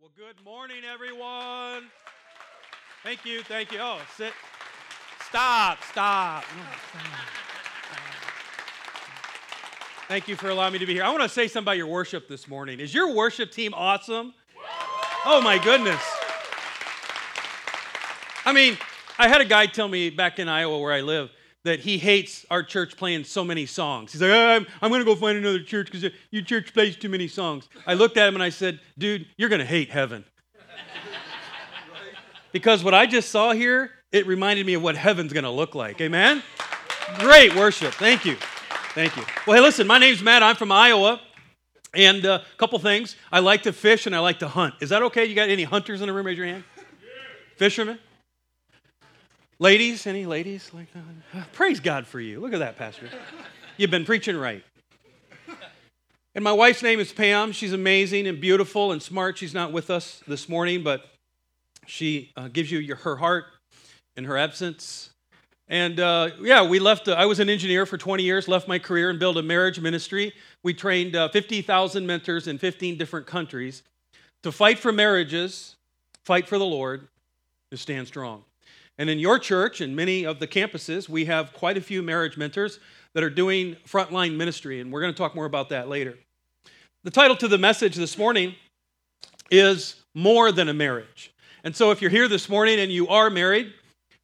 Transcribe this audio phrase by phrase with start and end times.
[0.00, 1.90] Well, good morning, everyone.
[3.02, 3.80] Thank you, thank you.
[3.82, 4.32] Oh, sit.
[5.28, 6.42] Stop, stop.
[10.08, 11.04] Thank you for allowing me to be here.
[11.04, 12.80] I want to say something about your worship this morning.
[12.80, 14.32] Is your worship team awesome?
[15.26, 16.02] Oh, my goodness.
[18.46, 18.78] I mean,
[19.18, 21.30] I had a guy tell me back in Iowa where I live
[21.64, 24.12] that he hates our church playing so many songs.
[24.12, 27.08] He's like, I'm, I'm going to go find another church because your church plays too
[27.08, 27.68] many songs.
[27.86, 30.24] I looked at him and I said, dude, you're going to hate heaven.
[32.52, 35.74] because what I just saw here, it reminded me of what heaven's going to look
[35.74, 36.00] like.
[36.00, 36.42] Amen?
[37.18, 37.92] Great worship.
[37.94, 38.36] Thank you.
[38.94, 39.22] Thank you.
[39.46, 40.42] Well, hey, listen, my name's Matt.
[40.42, 41.20] I'm from Iowa.
[41.92, 43.16] And a uh, couple things.
[43.32, 44.74] I like to fish and I like to hunt.
[44.80, 45.24] Is that okay?
[45.24, 46.24] You got any hunters in the room?
[46.24, 46.62] Raise your hand.
[47.56, 47.98] Fishermen?
[49.62, 51.52] Ladies, any ladies like that?
[51.52, 52.40] Praise God for you.
[52.40, 53.10] Look at that, Pastor.
[53.76, 54.64] You've been preaching right.
[56.34, 57.52] And my wife's name is Pam.
[57.52, 59.36] She's amazing and beautiful and smart.
[59.36, 61.04] She's not with us this morning, but
[61.86, 63.44] she uh, gives you your, her heart
[64.16, 65.10] in her absence.
[65.68, 67.08] And uh, yeah, we left.
[67.08, 69.78] Uh, I was an engineer for 20 years, left my career and built a marriage
[69.78, 70.32] ministry.
[70.62, 73.82] We trained uh, 50,000 mentors in 15 different countries
[74.42, 75.76] to fight for marriages,
[76.24, 77.08] fight for the Lord,
[77.70, 78.44] to stand strong.
[79.00, 82.36] And in your church and many of the campuses, we have quite a few marriage
[82.36, 82.78] mentors
[83.14, 86.18] that are doing frontline ministry, and we're going to talk more about that later.
[87.04, 88.54] The title to the message this morning
[89.50, 91.32] is More Than a Marriage.
[91.64, 93.72] And so if you're here this morning and you are married,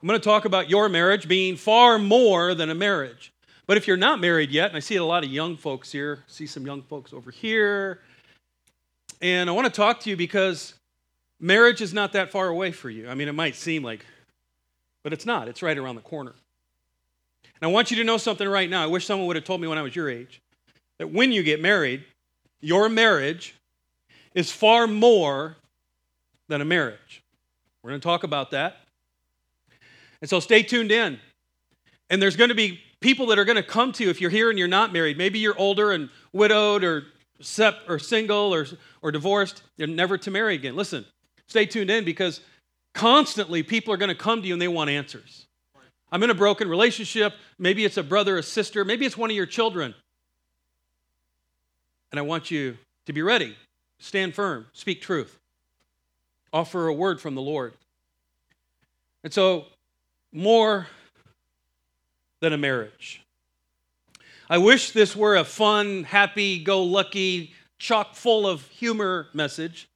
[0.02, 3.32] I'm going to talk about your marriage being far more than a marriage.
[3.66, 6.22] But if you're not married yet, and I see a lot of young folks here,
[6.26, 8.00] see some young folks over here,
[9.22, 10.74] and I want to talk to you because
[11.40, 13.08] marriage is not that far away for you.
[13.08, 14.04] I mean, it might seem like
[15.06, 15.46] but it's not.
[15.46, 16.32] It's right around the corner.
[17.44, 18.82] And I want you to know something right now.
[18.82, 20.42] I wish someone would have told me when I was your age
[20.98, 22.02] that when you get married,
[22.60, 23.54] your marriage
[24.34, 25.54] is far more
[26.48, 27.22] than a marriage.
[27.84, 28.78] We're going to talk about that.
[30.20, 31.20] And so stay tuned in.
[32.10, 34.28] And there's going to be people that are going to come to you if you're
[34.28, 35.16] here and you're not married.
[35.16, 37.04] Maybe you're older and widowed or
[37.40, 38.66] sep- or single or,
[39.02, 39.62] or divorced.
[39.76, 40.74] You're never to marry again.
[40.74, 41.06] Listen,
[41.46, 42.40] stay tuned in because
[42.96, 45.46] Constantly, people are going to come to you and they want answers.
[46.10, 47.34] I'm in a broken relationship.
[47.58, 49.94] Maybe it's a brother, a sister, maybe it's one of your children.
[52.10, 53.54] And I want you to be ready,
[53.98, 55.38] stand firm, speak truth,
[56.54, 57.74] offer a word from the Lord.
[59.22, 59.66] And so,
[60.32, 60.86] more
[62.40, 63.20] than a marriage.
[64.48, 69.86] I wish this were a fun, happy, go lucky, chock full of humor message,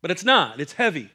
[0.00, 0.60] but it's not.
[0.60, 1.10] It's heavy.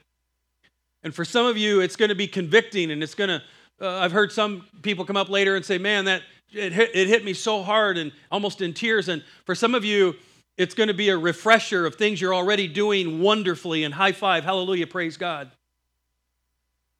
[1.08, 3.42] And for some of you, it's going to be convicting and it's going to,
[3.82, 7.08] uh, I've heard some people come up later and say, man, that it hit, it
[7.08, 9.08] hit me so hard and almost in tears.
[9.08, 10.16] And for some of you,
[10.58, 14.44] it's going to be a refresher of things you're already doing wonderfully and high five,
[14.44, 15.50] hallelujah, praise God.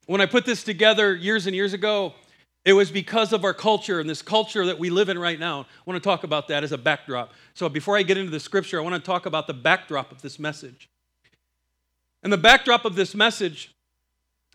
[0.06, 2.14] When I put this together years and years ago,
[2.64, 5.64] it was because of our culture and this culture that we live in right now.
[5.64, 7.34] I want to talk about that as a backdrop.
[7.56, 10.22] So before I get into the scripture, I want to talk about the backdrop of
[10.22, 10.90] this message.
[12.24, 13.74] And the backdrop of this message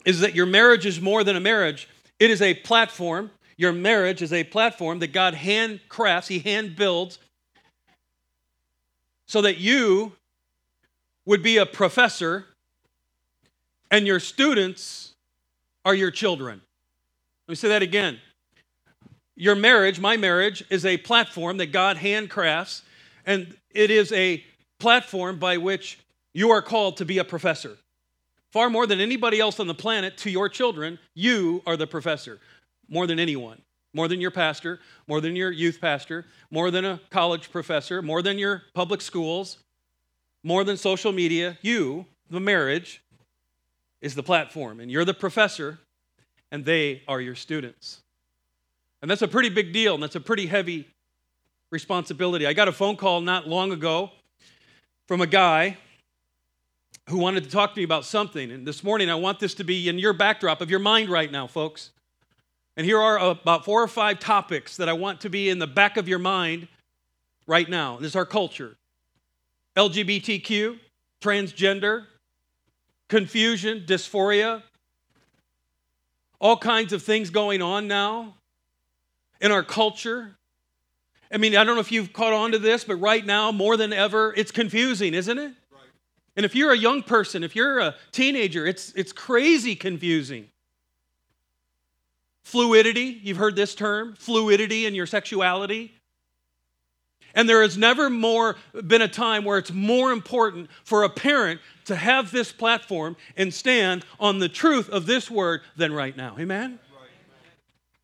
[0.04, 3.30] is that your marriage is more than a marriage, it is a platform.
[3.56, 7.18] Your marriage is a platform that God hand crafts, He hand builds,
[9.26, 10.12] so that you
[11.26, 12.46] would be a professor
[13.90, 15.14] and your students
[15.84, 16.62] are your children.
[17.46, 18.18] Let me say that again.
[19.36, 22.82] Your marriage, my marriage, is a platform that God handcrafts,
[23.26, 24.44] and it is a
[24.78, 25.98] platform by which
[26.32, 27.76] you are called to be a professor.
[28.52, 32.38] Far more than anybody else on the planet to your children, you are the professor.
[32.88, 33.62] More than anyone.
[33.94, 38.22] More than your pastor, more than your youth pastor, more than a college professor, more
[38.22, 39.58] than your public schools,
[40.42, 41.58] more than social media.
[41.60, 43.02] You, the marriage,
[44.00, 45.78] is the platform, and you're the professor,
[46.50, 48.02] and they are your students.
[49.02, 50.88] And that's a pretty big deal, and that's a pretty heavy
[51.70, 52.46] responsibility.
[52.46, 54.10] I got a phone call not long ago
[55.06, 55.76] from a guy
[57.08, 58.50] who wanted to talk to me about something.
[58.50, 61.30] And this morning, I want this to be in your backdrop of your mind right
[61.30, 61.90] now, folks.
[62.76, 65.66] And here are about four or five topics that I want to be in the
[65.66, 66.68] back of your mind
[67.46, 67.96] right now.
[67.96, 68.76] This is our culture
[69.76, 70.78] LGBTQ,
[71.20, 72.06] transgender,
[73.08, 74.62] confusion, dysphoria,
[76.40, 78.34] all kinds of things going on now
[79.40, 80.36] in our culture.
[81.32, 83.76] I mean, I don't know if you've caught on to this, but right now, more
[83.76, 85.52] than ever, it's confusing, isn't it?
[86.36, 90.48] And if you're a young person, if you're a teenager, it's, it's crazy confusing.
[92.42, 95.92] Fluidity, you've heard this term, fluidity in your sexuality.
[97.34, 98.56] And there has never more
[98.86, 103.52] been a time where it's more important for a parent to have this platform and
[103.52, 106.36] stand on the truth of this word than right now.
[106.38, 106.78] Amen?
[106.92, 107.08] Right.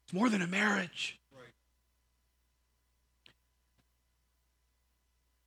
[0.04, 1.18] It's more than a marriage.
[1.36, 1.52] Right.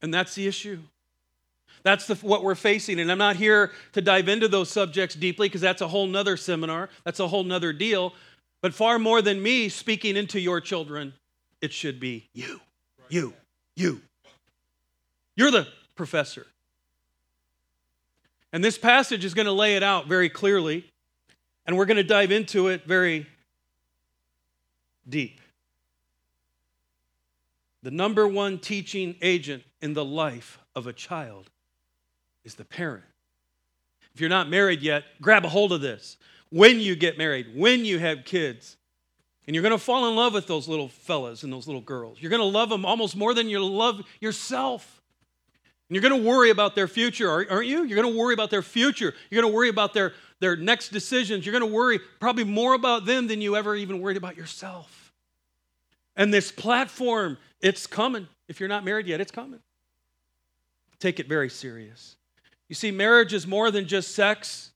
[0.02, 0.80] And that's the issue.
[1.84, 3.00] That's the, what we're facing.
[3.00, 6.38] And I'm not here to dive into those subjects deeply because that's a whole nother
[6.38, 6.90] seminar.
[7.04, 8.14] That's a whole nother deal.
[8.62, 11.14] But far more than me speaking into your children,
[11.62, 12.60] it should be you,
[13.10, 13.34] you,
[13.76, 14.02] you.
[15.36, 16.46] You're the professor.
[18.54, 20.86] And this passage is going to lay it out very clearly,
[21.66, 23.26] and we're going to dive into it very
[25.08, 25.40] deep.
[27.82, 31.50] The number one teaching agent in the life of a child
[32.44, 33.04] is the parent.
[34.14, 36.18] If you're not married yet, grab a hold of this.
[36.50, 38.78] When you get married, when you have kids,
[39.48, 42.22] and you're going to fall in love with those little fellas and those little girls.
[42.22, 45.02] You're going to love them almost more than you love yourself.
[45.90, 47.84] And you're going to worry about their future, aren't you?
[47.84, 49.14] You're going to worry about their future.
[49.30, 51.46] You're going to worry about their, their next decisions.
[51.46, 55.12] You're going to worry probably more about them than you ever even worried about yourself.
[56.16, 58.28] And this platform, it's coming.
[58.48, 59.60] If you're not married yet, it's coming.
[61.00, 62.16] Take it very serious.
[62.72, 64.72] You see, marriage is more than just sex.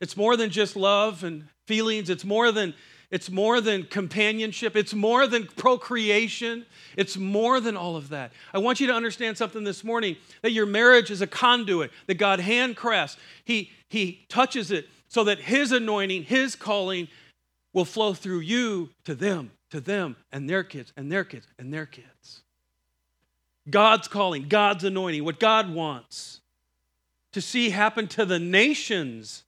[0.00, 2.08] It's more than just love and feelings.
[2.08, 2.72] It's more than
[3.10, 4.74] it's more than companionship.
[4.74, 6.64] It's more than procreation.
[6.96, 8.32] It's more than all of that.
[8.54, 12.14] I want you to understand something this morning that your marriage is a conduit that
[12.14, 13.18] God handcrafts.
[13.44, 17.08] He, he touches it so that His anointing, His calling
[17.74, 21.74] will flow through you to them, to them, and their kids, and their kids, and
[21.74, 22.40] their kids.
[23.68, 26.40] God's calling, God's anointing, what God wants
[27.38, 29.44] to see happen to the nations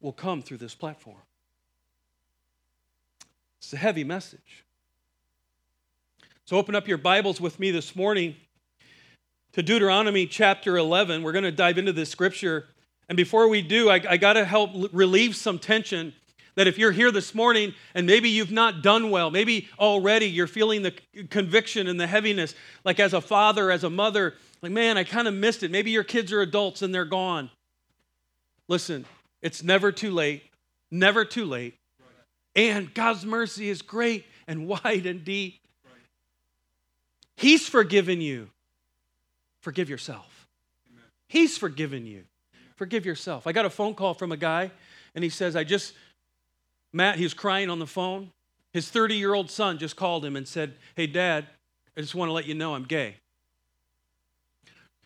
[0.00, 1.22] will come through this platform.
[3.58, 4.64] It's a heavy message.
[6.46, 8.34] So open up your Bibles with me this morning
[9.52, 11.22] to Deuteronomy chapter 11.
[11.22, 12.66] We're going to dive into this scripture.
[13.08, 16.12] And before we do, I, I got to help relieve some tension
[16.58, 20.48] that if you're here this morning and maybe you've not done well, maybe already you're
[20.48, 20.92] feeling the
[21.30, 22.52] conviction and the heaviness,
[22.84, 25.70] like as a father, as a mother, like, man, I kind of missed it.
[25.70, 27.48] Maybe your kids are adults and they're gone.
[28.66, 29.04] Listen,
[29.40, 30.42] it's never too late.
[30.90, 31.76] Never too late.
[32.56, 35.60] And God's mercy is great and wide and deep.
[37.36, 38.50] He's forgiven you.
[39.60, 40.48] Forgive yourself.
[41.28, 42.24] He's forgiven you.
[42.74, 43.46] Forgive yourself.
[43.46, 44.72] I got a phone call from a guy,
[45.14, 45.94] and he says, I just,
[46.92, 48.30] Matt, he was crying on the phone.
[48.72, 51.46] His 30 year old son just called him and said, Hey, dad,
[51.96, 53.16] I just want to let you know I'm gay.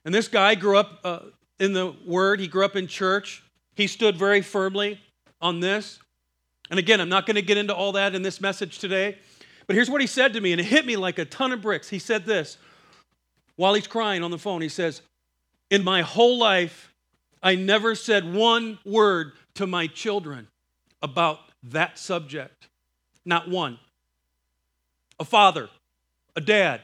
[0.05, 1.19] And this guy grew up uh,
[1.59, 3.43] in the Word, he grew up in church.
[3.75, 5.01] He stood very firmly
[5.41, 5.99] on this.
[6.71, 9.19] And again, I'm not going to get into all that in this message today,
[9.67, 11.63] but here's what he said to me, and it hit me like a ton of
[11.63, 11.89] bricks.
[11.89, 12.59] He said this
[13.57, 14.61] while he's crying on the phone.
[14.61, 15.03] He says,
[15.71, 16.93] In my whole life,
[17.43, 20.49] I never said one word to my children
[21.03, 22.69] about that subject.
[23.25, 23.79] Not one.
[25.21, 25.69] A father,
[26.35, 26.81] a dad.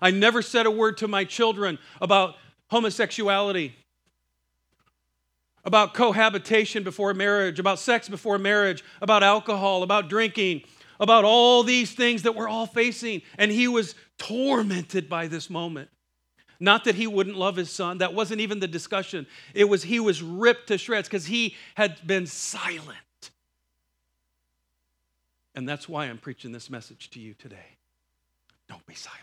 [0.00, 2.36] I never said a word to my children about
[2.70, 3.74] homosexuality,
[5.64, 10.62] about cohabitation before marriage, about sex before marriage, about alcohol, about drinking,
[10.98, 13.22] about all these things that we're all facing.
[13.38, 15.88] And he was tormented by this moment.
[16.58, 19.26] Not that he wouldn't love his son, that wasn't even the discussion.
[19.52, 22.98] It was he was ripped to shreds because he had been silent.
[25.54, 27.76] And that's why I'm preaching this message to you today.
[28.68, 29.20] Don't be silent.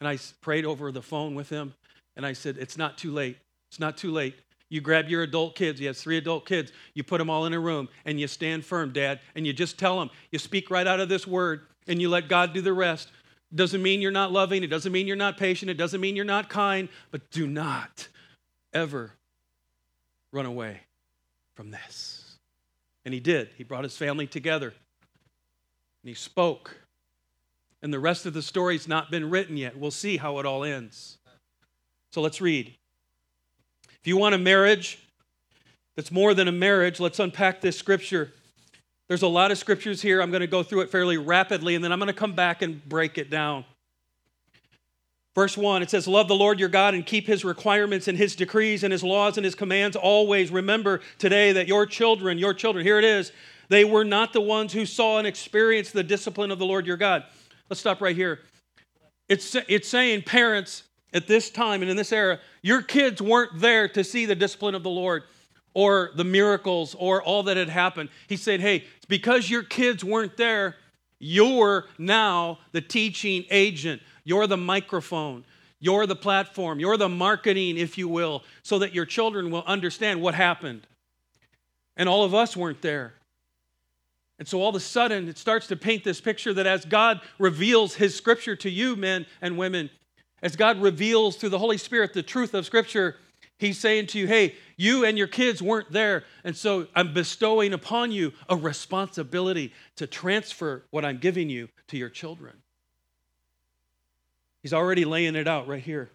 [0.00, 1.74] And I prayed over the phone with him
[2.16, 3.36] and I said, It's not too late.
[3.68, 4.34] It's not too late.
[4.68, 7.52] You grab your adult kids, he has three adult kids, you put them all in
[7.52, 10.86] a room and you stand firm, Dad, and you just tell them, you speak right
[10.86, 13.10] out of this word and you let God do the rest.
[13.54, 16.24] Doesn't mean you're not loving, it doesn't mean you're not patient, it doesn't mean you're
[16.24, 18.08] not kind, but do not
[18.72, 19.12] ever
[20.32, 20.80] run away
[21.54, 22.21] from this.
[23.04, 23.50] And he did.
[23.56, 26.76] He brought his family together and he spoke.
[27.82, 29.76] And the rest of the story's not been written yet.
[29.76, 31.18] We'll see how it all ends.
[32.12, 32.74] So let's read.
[34.00, 34.98] If you want a marriage
[35.96, 38.32] that's more than a marriage, let's unpack this scripture.
[39.08, 40.22] There's a lot of scriptures here.
[40.22, 42.62] I'm going to go through it fairly rapidly, and then I'm going to come back
[42.62, 43.64] and break it down.
[45.34, 48.36] Verse 1, it says, Love the Lord your God and keep his requirements and his
[48.36, 50.50] decrees and his laws and his commands always.
[50.50, 53.32] Remember today that your children, your children, here it is,
[53.68, 56.98] they were not the ones who saw and experienced the discipline of the Lord your
[56.98, 57.24] God.
[57.70, 58.40] Let's stop right here.
[59.28, 60.82] It's, it's saying, parents,
[61.14, 64.74] at this time and in this era, your kids weren't there to see the discipline
[64.74, 65.22] of the Lord
[65.72, 68.10] or the miracles or all that had happened.
[68.28, 70.76] He said, Hey, because your kids weren't there,
[71.18, 74.02] You're now the teaching agent.
[74.24, 75.44] You're the microphone.
[75.80, 76.78] You're the platform.
[76.78, 80.86] You're the marketing, if you will, so that your children will understand what happened.
[81.96, 83.14] And all of us weren't there.
[84.38, 87.20] And so all of a sudden, it starts to paint this picture that as God
[87.38, 89.90] reveals His scripture to you, men and women,
[90.42, 93.16] as God reveals through the Holy Spirit the truth of scripture,
[93.58, 96.24] He's saying to you, hey, you and your kids weren't there.
[96.42, 101.96] And so I'm bestowing upon you a responsibility to transfer what I'm giving you to
[101.96, 102.61] your children.
[104.62, 106.10] He's already laying it out right here.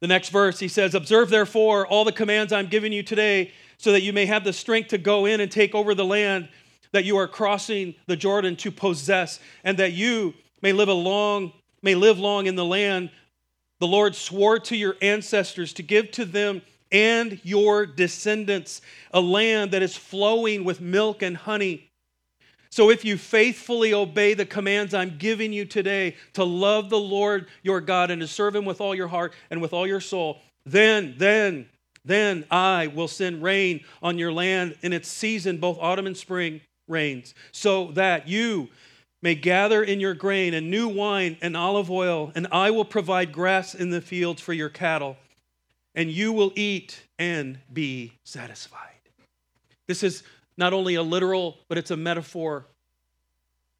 [0.00, 3.92] The next verse, he says, Observe therefore all the commands I'm giving you today, so
[3.92, 6.48] that you may have the strength to go in and take over the land
[6.92, 11.52] that you are crossing the Jordan to possess, and that you may live a long,
[11.82, 13.10] may live long in the land
[13.80, 18.80] the Lord swore to your ancestors to give to them and your descendants
[19.12, 21.90] a land that is flowing with milk and honey.
[22.74, 27.46] So if you faithfully obey the commands I'm giving you today to love the Lord
[27.62, 30.40] your God and to serve him with all your heart and with all your soul,
[30.66, 31.68] then, then,
[32.04, 36.62] then I will send rain on your land in its season, both autumn and spring
[36.88, 38.70] rains, so that you
[39.22, 43.30] may gather in your grain and new wine and olive oil, and I will provide
[43.30, 45.16] grass in the fields for your cattle,
[45.94, 48.80] and you will eat and be satisfied.
[49.86, 50.24] This is
[50.56, 52.66] not only a literal, but it's a metaphor.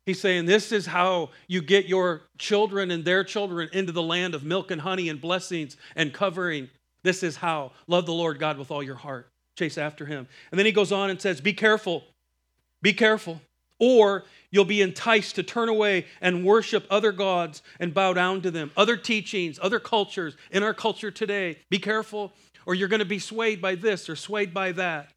[0.06, 4.34] He's saying this is how you get your children and their children into the land
[4.34, 6.68] of milk and honey and blessings and covering.
[7.02, 7.72] This is how.
[7.86, 9.30] Love the Lord God with all your heart.
[9.56, 10.26] Chase after him.
[10.50, 12.04] And then he goes on and says, Be careful.
[12.82, 13.40] Be careful.
[13.78, 18.50] Or you'll be enticed to turn away and worship other gods and bow down to
[18.50, 21.58] them, other teachings, other cultures in our culture today.
[21.70, 22.32] Be careful,
[22.66, 25.13] or you're going to be swayed by this or swayed by that.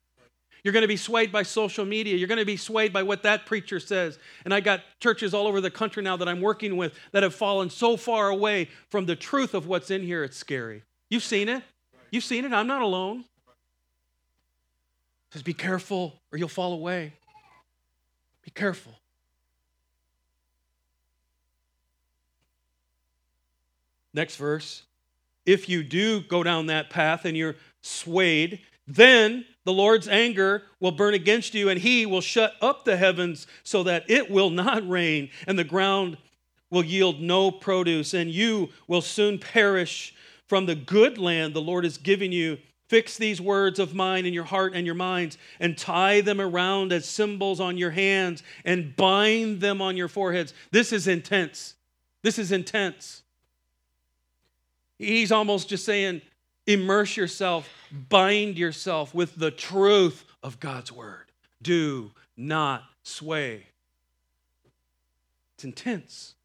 [0.64, 2.16] You're going to be swayed by social media.
[2.16, 4.20] You're going to be swayed by what that preacher says.
[4.44, 7.36] And I got churches all over the country now that I'm working with that have
[7.36, 10.84] fallen so far away from the truth of what's in here, it's scary.
[11.10, 11.64] You've seen it.
[12.12, 12.54] You've seen it.
[12.54, 13.20] I'm not alone.
[15.30, 17.14] It says, be careful or you'll fall away.
[18.44, 18.94] Be careful.
[24.14, 24.84] Next verse.
[25.46, 30.94] If you do go down that path and you're swayed, then the Lord's anger will
[30.94, 34.88] burn against you, and he will shut up the heavens so that it will not
[34.88, 36.18] rain, and the ground
[36.70, 41.84] will yield no produce, and you will soon perish from the good land the Lord
[41.84, 42.58] is giving you
[42.88, 46.94] Fix these words of mine in your heart and your minds and tie them around
[46.94, 50.54] as symbols on your hands and bind them on your foreheads.
[50.72, 51.76] This is intense.
[52.24, 53.24] This is intense.
[54.98, 56.22] He's almost just saying,
[56.68, 61.26] immerse yourself, bind yourself with the truth of God's word.
[61.62, 63.68] Do not sway.
[65.56, 66.36] It's intense.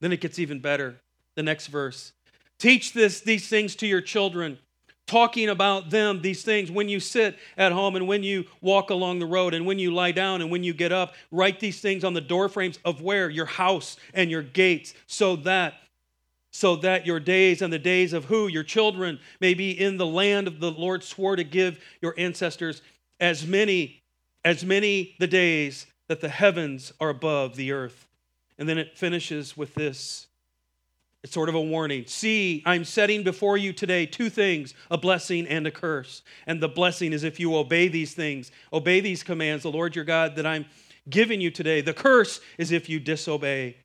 [0.00, 0.96] Then it gets even better.
[1.36, 2.12] The next verse.
[2.58, 4.58] Teach this, these things to your children
[5.10, 9.18] talking about them, these things, when you sit at home and when you walk along
[9.18, 12.04] the road and when you lie down and when you get up, write these things
[12.04, 13.28] on the door frames of where?
[13.28, 15.74] Your house and your gates, so that
[16.50, 20.06] so that your days and the days of who your children may be in the
[20.06, 22.82] land of the Lord swore to give your ancestors
[23.20, 24.02] as many
[24.44, 28.06] as many the days that the heavens are above the earth.
[28.58, 30.26] And then it finishes with this
[31.22, 32.06] it's sort of a warning.
[32.06, 36.22] See, I'm setting before you today two things a blessing and a curse.
[36.46, 40.06] And the blessing is if you obey these things, obey these commands, the Lord your
[40.06, 40.64] God that I'm
[41.08, 41.82] giving you today.
[41.82, 43.76] The curse is if you disobey.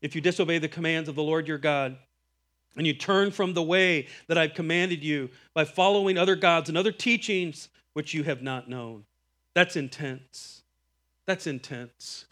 [0.00, 1.96] If you disobey the commands of the Lord your God
[2.76, 6.78] and you turn from the way that I've commanded you by following other gods and
[6.78, 9.04] other teachings which you have not known.
[9.54, 10.62] That's intense.
[11.26, 12.26] That's intense.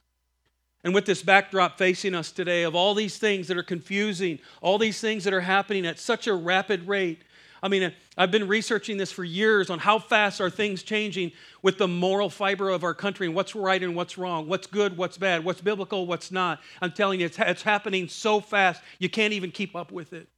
[0.85, 4.79] And with this backdrop facing us today of all these things that are confusing, all
[4.79, 7.25] these things that are happening at such a rapid rate,
[7.63, 11.33] I mean, I've been researching this for years on how fast are things changing
[11.63, 14.97] with the moral fiber of our country and what's right and what's wrong, what's good,
[14.97, 16.61] what's bad, what's biblical, what's not.
[16.83, 20.29] I'm telling you, it's, it's happening so fast, you can't even keep up with it.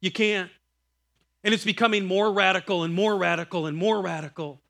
[0.00, 0.50] You can't.
[1.42, 4.60] And it's becoming more radical and more radical and more radical.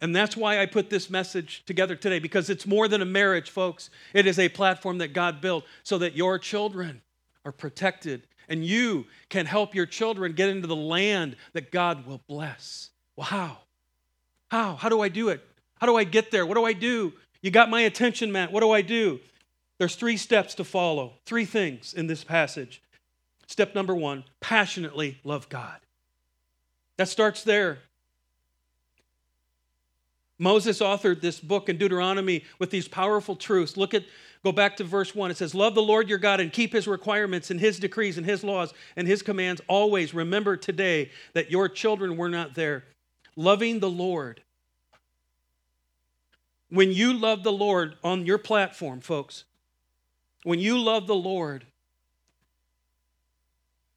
[0.00, 3.50] And that's why I put this message together today, because it's more than a marriage,
[3.50, 3.90] folks.
[4.12, 7.00] It is a platform that God built so that your children
[7.44, 12.20] are protected and you can help your children get into the land that God will
[12.28, 12.90] bless.
[13.16, 13.58] Well, how?
[14.48, 14.74] How?
[14.76, 15.46] How do I do it?
[15.80, 16.46] How do I get there?
[16.46, 17.12] What do I do?
[17.42, 18.52] You got my attention, Matt.
[18.52, 19.20] What do I do?
[19.78, 22.80] There's three steps to follow, three things in this passage.
[23.46, 25.78] Step number one passionately love God.
[26.96, 27.78] That starts there.
[30.38, 33.76] Moses authored this book in Deuteronomy with these powerful truths.
[33.76, 34.04] Look at,
[34.44, 35.30] go back to verse 1.
[35.30, 38.26] It says, Love the Lord your God and keep his requirements and his decrees and
[38.26, 40.12] his laws and his commands always.
[40.12, 42.84] Remember today that your children were not there.
[43.36, 44.42] Loving the Lord.
[46.68, 49.44] When you love the Lord on your platform, folks,
[50.42, 51.64] when you love the Lord,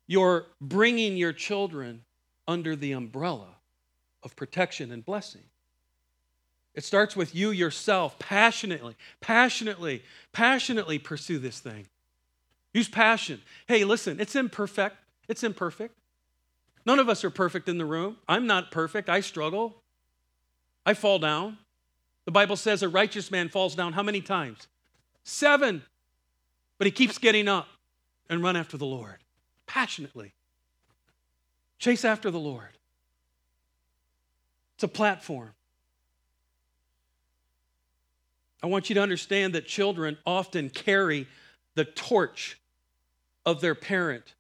[0.06, 2.03] you're bringing your children
[2.48, 3.56] under the umbrella
[4.24, 5.44] of protection and blessing.
[6.77, 11.88] It starts with you yourself, passionately, passionately, passionately pursue this thing.
[12.72, 13.41] Use passion.
[13.67, 14.96] Hey, listen, it's imperfect.
[15.27, 15.96] It's imperfect.
[16.86, 18.17] None of us are perfect in the room.
[18.29, 19.10] I'm not perfect.
[19.10, 19.81] I struggle.
[20.86, 21.57] I fall down.
[22.25, 24.67] The Bible says a righteous man falls down how many times?
[25.24, 25.81] Seven.
[26.77, 27.67] But he keeps getting up
[28.29, 29.17] and run after the Lord
[29.65, 30.34] passionately.
[31.79, 32.77] Chase after the Lord.
[34.75, 35.53] It's a platform.
[38.62, 41.28] I want you to understand that children often carry
[41.76, 42.60] the torch
[43.46, 44.34] of their parent.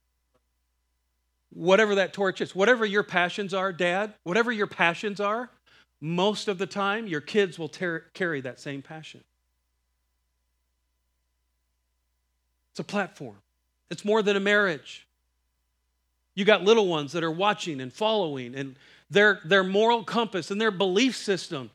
[1.53, 5.49] Whatever that torch is, whatever your passions are, dad, whatever your passions are,
[6.01, 9.23] most of the time your kids will ter- carry that same passion.
[12.71, 13.37] It's a platform,
[13.89, 15.07] it's more than a marriage.
[16.35, 18.75] You got little ones that are watching and following, and
[19.09, 21.71] their, their moral compass and their belief system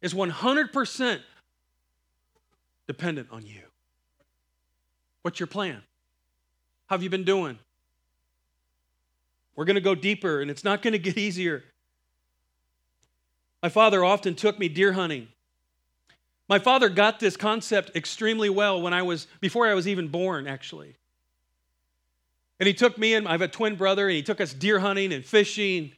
[0.00, 1.20] is 100%
[2.86, 3.62] dependent on you.
[5.22, 5.82] What's your plan?
[6.86, 7.58] How have you been doing?
[9.56, 11.64] We're going to go deeper, and it's not going to get easier.
[13.62, 15.28] My father often took me deer hunting.
[16.48, 20.46] My father got this concept extremely well when I was, before I was even born,
[20.46, 20.94] actually.
[22.60, 24.78] And he took me and I have a twin brother, and he took us deer
[24.78, 25.92] hunting and fishing.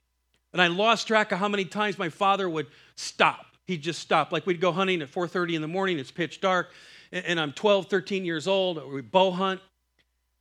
[0.52, 4.32] And I lost track of how many times my father would stop he'd just stop.
[4.32, 6.72] Like we'd go hunting at 4:30 in the morning, it's pitch dark,
[7.12, 8.82] and I'm 12, 13 years old.
[8.92, 9.60] We bow hunt,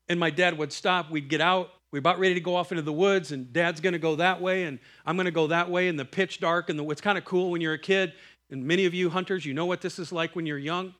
[0.09, 1.11] and my dad would stop.
[1.11, 1.71] We'd get out.
[1.91, 4.63] We're about ready to go off into the woods, and dad's gonna go that way,
[4.63, 6.69] and I'm gonna go that way in the pitch dark.
[6.69, 8.13] And the, it's kind of cool when you're a kid,
[8.49, 10.95] and many of you hunters, you know what this is like when you're young.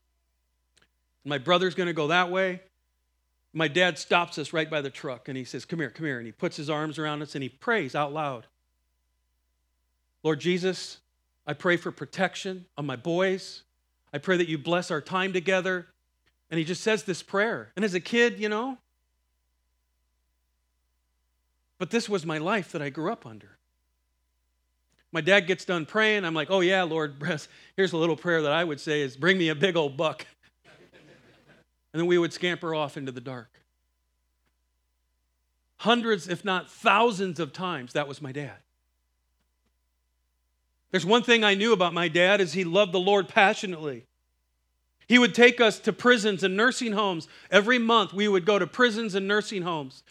[1.26, 2.62] My brother's gonna go that way.
[3.54, 6.18] My dad stops us right by the truck, and he says, Come here, come here.
[6.18, 8.46] And he puts his arms around us and he prays out loud.
[10.24, 10.98] Lord Jesus,
[11.48, 13.64] I pray for protection on my boys.
[14.14, 15.88] I pray that you bless our time together.
[16.52, 17.72] And he just says this prayer.
[17.76, 18.78] And as a kid, you know,
[21.80, 23.58] but this was my life that I grew up under.
[25.12, 26.26] My dad gets done praying.
[26.26, 27.16] I'm like, oh, yeah, Lord,
[27.78, 30.26] here's a little prayer that I would say is bring me a big old buck.
[31.94, 33.50] and then we would scamper off into the dark.
[35.78, 38.58] Hundreds, if not thousands of times, that was my dad.
[40.92, 44.06] There's one thing I knew about my dad is he loved the Lord passionately.
[45.08, 47.28] He would take us to prisons and nursing homes.
[47.50, 50.04] Every month we would go to prisons and nursing homes.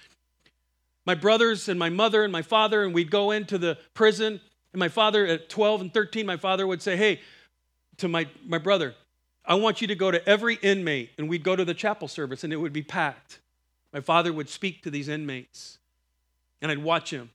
[1.05, 4.41] My brothers and my mother and my father, and we'd go into the prison.
[4.73, 7.21] And my father, at 12 and 13, my father would say, Hey,
[7.99, 8.95] to my, my brother,
[9.45, 11.11] I want you to go to every inmate.
[11.19, 13.39] And we'd go to the chapel service and it would be packed.
[13.93, 15.79] My father would speak to these inmates,
[16.61, 17.31] and I'd watch him.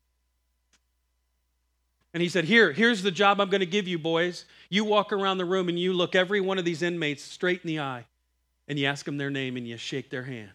[2.13, 4.45] And he said, Here, here's the job I'm going to give you, boys.
[4.69, 7.67] You walk around the room and you look every one of these inmates straight in
[7.67, 8.05] the eye
[8.67, 10.51] and you ask them their name and you shake their hand.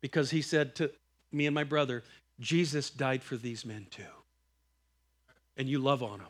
[0.00, 0.90] Because he said to
[1.32, 2.02] me and my brother,
[2.40, 4.02] Jesus died for these men too.
[5.56, 6.28] And you love on them.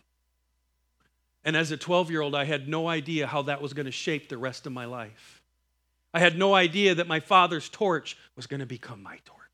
[1.45, 3.93] And as a 12 year old, I had no idea how that was going to
[3.93, 5.43] shape the rest of my life.
[6.13, 9.46] I had no idea that my father's torch was going to become my torch.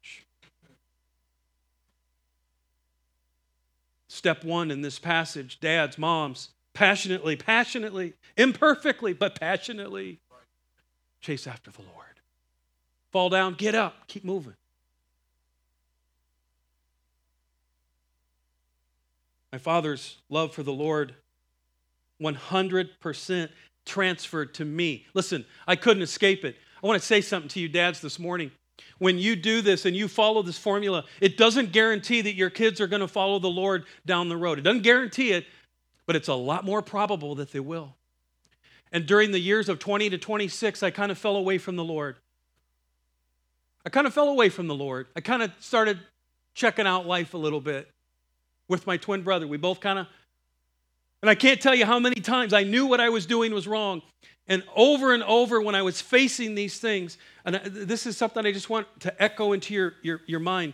[4.12, 10.18] Step one in this passage dads, moms, passionately, passionately, imperfectly, but passionately
[11.22, 12.20] chase after the Lord.
[13.10, 14.52] Fall down, get up, keep moving.
[19.50, 21.14] My father's love for the Lord
[22.20, 23.48] 100%
[23.86, 25.06] transferred to me.
[25.14, 26.56] Listen, I couldn't escape it.
[26.84, 28.50] I want to say something to you, dads, this morning
[28.98, 32.80] when you do this and you follow this formula, it doesn't guarantee that your kids
[32.80, 34.58] are going to follow the Lord down the road.
[34.58, 35.46] It doesn't guarantee it,
[36.06, 37.96] but it's a lot more probable that they will.
[38.92, 41.84] And during the years of 20 to 26, I kind of fell away from the
[41.84, 42.16] Lord.
[43.84, 45.06] I kind of fell away from the Lord.
[45.16, 45.98] I kind of started
[46.54, 47.90] checking out life a little bit
[48.68, 49.46] with my twin brother.
[49.46, 50.06] We both kind of,
[51.22, 53.66] and I can't tell you how many times I knew what I was doing was
[53.66, 54.02] wrong.
[54.48, 58.52] And over and over, when I was facing these things, and this is something I
[58.52, 60.72] just want to echo into your, your, your mind,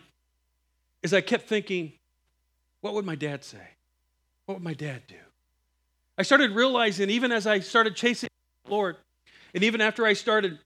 [1.02, 1.92] is I kept thinking,
[2.80, 3.68] what would my dad say?
[4.46, 5.16] What would my dad do?
[6.16, 8.28] I started realizing, even as I started chasing
[8.64, 8.96] the Lord,
[9.54, 10.58] and even after I started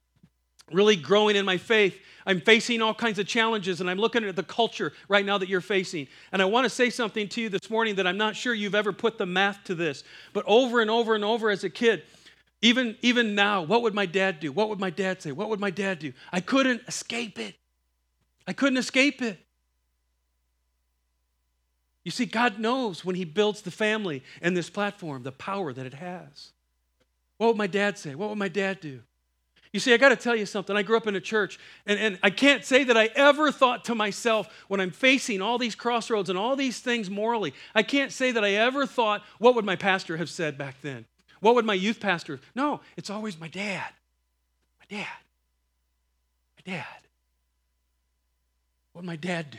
[0.71, 4.35] really growing in my faith, I'm facing all kinds of challenges, and I'm looking at
[4.35, 6.07] the culture right now that you're facing.
[6.31, 8.75] And I want to say something to you this morning that I'm not sure you've
[8.75, 12.03] ever put the math to this, but over and over and over as a kid,
[12.63, 14.53] even, even now, what would my dad do?
[14.53, 15.33] What would my dad say?
[15.33, 16.13] What would my dad do?
[16.31, 17.55] I couldn't escape it.
[18.47, 19.37] I couldn't escape it.
[22.05, 25.85] You see, God knows when He builds the family and this platform, the power that
[25.85, 26.51] it has.
[27.37, 28.15] What would my dad say?
[28.15, 29.01] What would my dad do?
[29.73, 30.77] You see, I got to tell you something.
[30.77, 33.83] I grew up in a church, and, and I can't say that I ever thought
[33.85, 38.13] to myself when I'm facing all these crossroads and all these things morally, I can't
[38.13, 41.05] say that I ever thought, what would my pastor have said back then?
[41.43, 42.39] What would my youth pastor?
[42.55, 43.91] No, it's always my dad.
[44.79, 45.17] My dad.
[46.55, 46.85] My dad.
[48.93, 49.57] What would my dad do?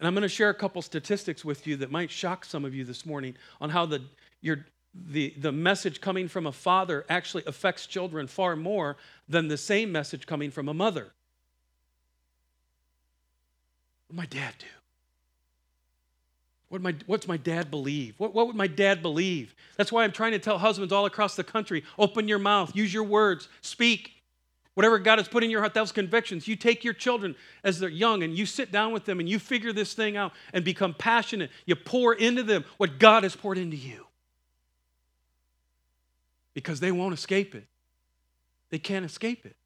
[0.00, 2.74] And I'm going to share a couple statistics with you that might shock some of
[2.74, 4.02] you this morning on how the,
[4.40, 8.96] your, the, the message coming from a father actually affects children far more
[9.28, 11.12] than the same message coming from a mother.
[14.08, 14.66] What would my dad do?
[16.68, 18.14] What my, what's my dad believe?
[18.18, 19.54] What, what would my dad believe?
[19.76, 22.92] That's why I'm trying to tell husbands all across the country open your mouth, use
[22.92, 24.12] your words, speak.
[24.74, 26.46] Whatever God has put in your heart, those convictions.
[26.46, 29.40] You take your children as they're young and you sit down with them and you
[29.40, 31.50] figure this thing out and become passionate.
[31.66, 34.06] You pour into them what God has poured into you
[36.54, 37.66] because they won't escape it.
[38.70, 39.56] They can't escape it.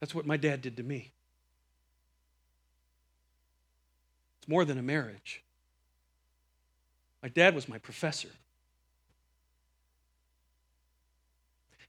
[0.00, 1.12] That's what my dad did to me.
[4.38, 5.42] It's more than a marriage.
[7.22, 8.28] My dad was my professor.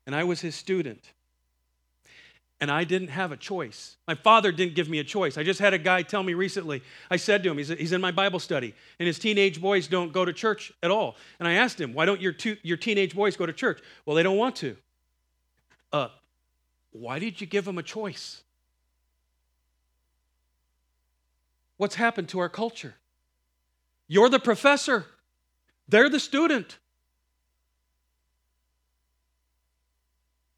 [0.06, 1.12] and I was his student.
[2.60, 3.98] And I didn't have a choice.
[4.08, 5.36] My father didn't give me a choice.
[5.36, 6.84] I just had a guy tell me recently.
[7.10, 10.26] I said to him, he's, in my Bible study, and his teenage boys don't go
[10.26, 11.16] to church at all.
[11.40, 13.82] And I asked him, why don't your, two, your teenage boys go to church?
[14.06, 14.78] Well, they don't want to.
[15.92, 16.10] Uh,
[16.92, 18.44] why did you give them a choice?
[21.82, 22.94] What's happened to our culture?
[24.08, 25.08] You're the professor,
[25.88, 26.78] they're the student.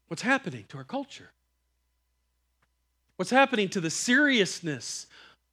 [0.08, 1.30] What's happening to our culture?
[3.16, 5.06] What's happening to the seriousness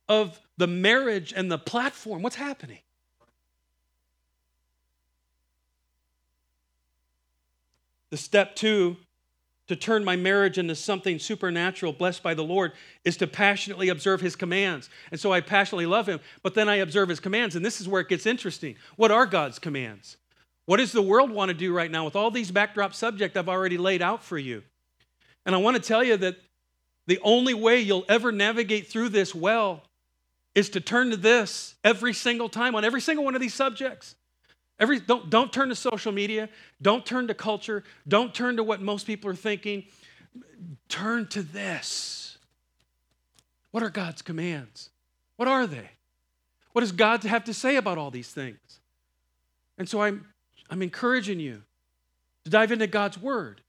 [0.10, 2.22] of the marriage and the platform?
[2.22, 2.80] What's happening?
[8.10, 8.98] The step two
[9.72, 12.74] to turn my marriage into something supernatural, blessed by the Lord,
[13.06, 14.90] is to passionately observe His commands.
[15.12, 17.56] And so I passionately love Him, but then I observe His commands.
[17.56, 18.76] And this is where it gets interesting.
[18.98, 20.18] What are God's commands?
[20.66, 23.48] What does the world want to do right now with all these backdrop subjects I've
[23.48, 24.62] already laid out for you?
[25.46, 26.36] And I want to tell you that
[27.08, 29.84] the only way you'll ever navigate through this well
[30.54, 34.16] is to turn to this every single time on every single one of these subjects.
[34.82, 36.50] Every, don't, don't turn to social media.
[36.82, 37.84] Don't turn to culture.
[38.08, 39.86] Don't turn to what most people are thinking.
[40.90, 42.40] Turn to this.
[43.70, 44.90] What are God's commands?
[45.38, 45.92] What are they?
[46.74, 48.80] What does God have to say about all these things?
[49.78, 50.26] And so I'm
[50.70, 51.62] I'm encouraging you
[52.46, 53.62] to dive into God's Word.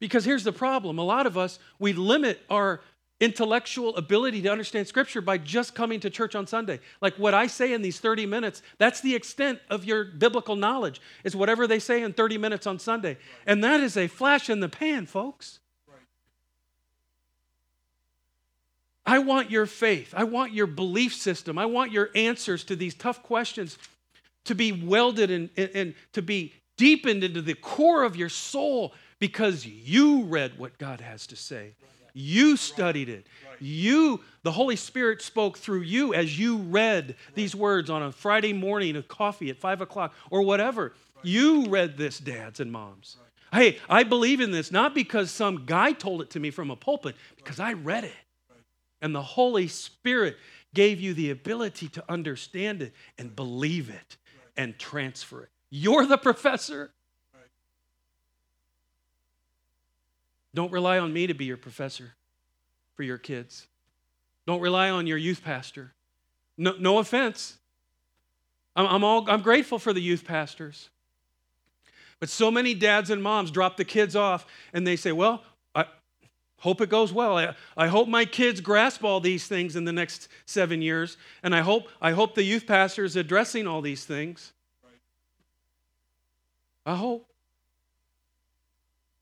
[0.00, 2.80] Because here's the problem a lot of us, we limit our
[3.20, 6.80] intellectual ability to understand Scripture by just coming to church on Sunday.
[7.00, 11.00] Like what I say in these 30 minutes, that's the extent of your biblical knowledge,
[11.24, 13.10] is whatever they say in 30 minutes on Sunday.
[13.10, 13.18] Right.
[13.46, 15.60] And that is a flash in the pan, folks.
[15.88, 15.96] Right.
[19.06, 20.12] I want your faith.
[20.14, 21.58] I want your belief system.
[21.58, 23.78] I want your answers to these tough questions
[24.44, 28.92] to be welded and, and, and to be deepened into the core of your soul
[29.18, 31.72] because you read what God has to say.
[32.18, 33.26] You studied it.
[33.60, 38.54] You, the Holy Spirit spoke through you as you read these words on a Friday
[38.54, 40.94] morning of coffee at five o'clock or whatever.
[41.22, 43.18] You read this, dads and moms.
[43.52, 46.76] Hey, I believe in this not because some guy told it to me from a
[46.76, 48.14] pulpit, because I read it.
[49.02, 50.38] And the Holy Spirit
[50.72, 54.16] gave you the ability to understand it and believe it
[54.56, 55.50] and transfer it.
[55.70, 56.92] You're the professor.
[60.56, 62.14] Don't rely on me to be your professor
[62.94, 63.66] for your kids.
[64.46, 65.92] Don't rely on your youth pastor.
[66.56, 67.58] No, no offense.
[68.74, 70.88] I'm, I'm, all, I'm grateful for the youth pastors.
[72.20, 75.42] But so many dads and moms drop the kids off and they say, Well,
[75.74, 75.84] I
[76.60, 77.36] hope it goes well.
[77.36, 81.18] I, I hope my kids grasp all these things in the next seven years.
[81.42, 84.54] And I hope, I hope the youth pastor is addressing all these things.
[86.86, 87.28] I hope.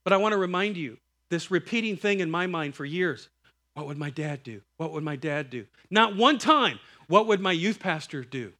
[0.05, 0.99] But I want to remind you
[1.31, 3.29] this repeating thing in my mind for years
[3.75, 4.61] What would my dad do?
[4.77, 5.67] What would my dad do?
[5.91, 8.53] Not one time, what would my youth pastor do?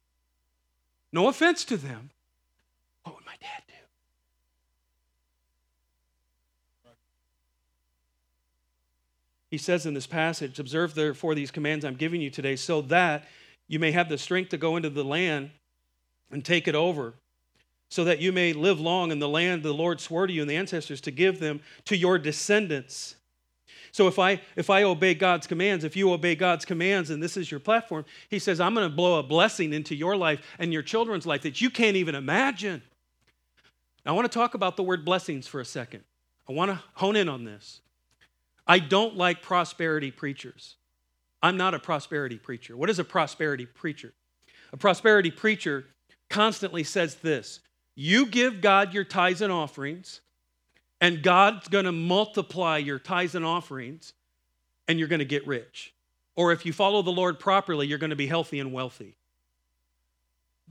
[1.11, 2.09] No offense to them.
[3.03, 3.73] What would my dad do?
[9.49, 13.25] He says in this passage, Observe therefore these commands I'm giving you today, so that
[13.67, 15.51] you may have the strength to go into the land
[16.29, 17.13] and take it over,
[17.95, 20.49] so that you may live long in the land the Lord swore to you and
[20.49, 23.15] the ancestors to give them to your descendants.
[23.93, 27.37] So if I if I obey God's commands, if you obey God's commands and this
[27.37, 30.73] is your platform, he says I'm going to blow a blessing into your life and
[30.73, 32.81] your children's life that you can't even imagine.
[34.05, 36.03] Now, I want to talk about the word blessings for a second.
[36.49, 37.79] I want to hone in on this.
[38.67, 40.75] I don't like prosperity preachers.
[41.41, 42.75] I'm not a prosperity preacher.
[42.75, 44.11] What is a prosperity preacher?
[44.73, 45.85] A prosperity preacher
[46.29, 47.61] constantly says this
[47.95, 50.21] You give God your tithes and offerings,
[50.99, 54.13] and God's going to multiply your tithes and offerings,
[54.87, 55.93] and you're going to get rich.
[56.35, 59.15] Or if you follow the Lord properly, you're going to be healthy and wealthy.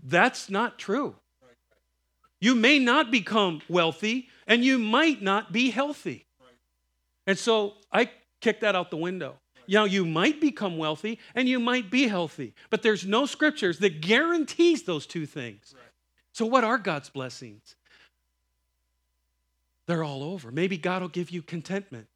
[0.02, 1.16] That's not true.
[2.40, 6.26] You may not become wealthy, and you might not be healthy.
[7.26, 8.10] And so I
[8.40, 9.36] kick that out the window.
[9.66, 13.78] You know, you might become wealthy and you might be healthy, but there's no scriptures
[13.78, 15.74] that guarantees those two things.
[16.34, 17.76] So, what are God's blessings?
[19.86, 20.50] They're all over.
[20.50, 22.08] Maybe God will give you contentment.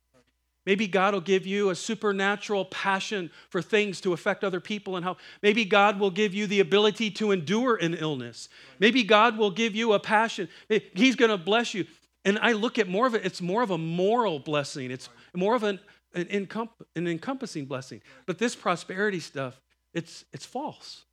[0.67, 5.05] Maybe God will give you a supernatural passion for things to affect other people and
[5.05, 5.19] how.
[5.41, 8.49] Maybe God will give you the ability to endure an illness.
[8.81, 10.49] Maybe God will give you a passion.
[10.69, 11.87] He's going to bless you.
[12.25, 14.91] And I look at more of it, it's more of a moral blessing.
[14.91, 15.79] It's more of an,
[16.13, 16.49] an,
[16.97, 18.03] an encompassing blessing.
[18.27, 19.61] But this prosperity stuff,
[19.95, 21.05] it's, it's false.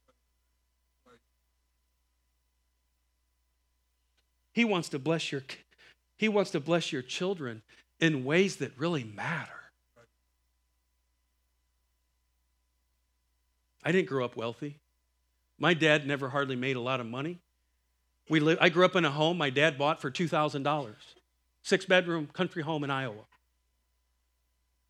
[4.55, 5.43] He wants to bless your
[6.15, 7.61] he wants to bless your children
[7.99, 9.51] in ways that really matter.
[13.83, 14.79] I didn't grow up wealthy.
[15.59, 17.39] My dad never hardly made a lot of money.
[18.29, 20.95] We live, I grew up in a home my dad bought for $2,000,
[21.61, 23.25] six bedroom country home in Iowa.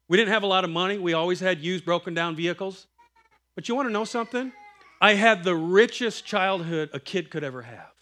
[0.08, 0.99] We didn't have a lot of money.
[0.99, 2.86] We always had used broken down vehicles.
[3.56, 4.54] But you want to know something?
[5.01, 7.94] I had the richest childhood a kid could ever have.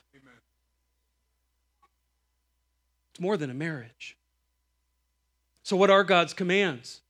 [3.14, 4.18] It's more than a marriage.
[5.62, 7.02] So, what are God's commands?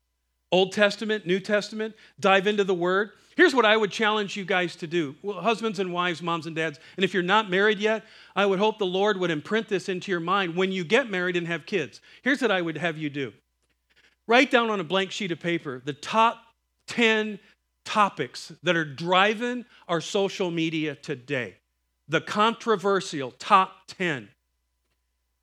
[0.52, 3.12] Old Testament, New Testament, dive into the Word.
[3.38, 6.56] Here's what I would challenge you guys to do well, husbands and wives, moms and
[6.56, 6.78] dads.
[6.98, 8.04] And if you're not married yet,
[8.36, 11.38] I would hope the Lord would imprint this into your mind when you get married
[11.38, 12.02] and have kids.
[12.22, 13.34] Here's what I would have you do
[14.28, 16.44] write down on a blank sheet of paper the top
[16.88, 17.40] 10
[17.86, 21.56] topics that are driving our social media today.
[22.10, 24.30] The controversial top 10.